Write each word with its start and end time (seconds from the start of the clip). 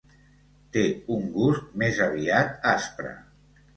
Té 0.77 0.85
un 1.15 1.29
gust 1.35 1.67
més 1.83 1.99
aviat 2.09 2.59
aspre. 2.73 3.13